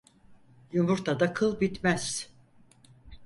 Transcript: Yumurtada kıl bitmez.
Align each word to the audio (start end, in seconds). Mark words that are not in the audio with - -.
Yumurtada 0.71 1.33
kıl 1.33 1.59
bitmez. 1.61 2.29